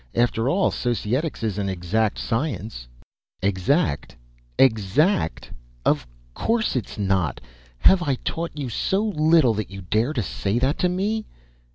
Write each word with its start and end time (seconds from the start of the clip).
After 0.15 0.49
all, 0.49 0.71
Societics 0.71 1.43
is 1.43 1.59
an 1.59 1.69
exact 1.69 2.17
science" 2.17 2.87
"Exact? 3.51 4.15
Exact! 4.57 5.51
Of 5.85 6.07
course 6.33 6.75
it's 6.75 6.97
not! 6.97 7.39
Have 7.77 8.01
I 8.01 8.15
taught 8.15 8.57
you 8.57 8.67
so 8.67 9.03
little 9.05 9.53
that 9.53 9.69
you 9.69 9.81
dare 9.81 10.15
say 10.15 10.57
that 10.57 10.79
to 10.79 10.89
me?" 10.89 11.27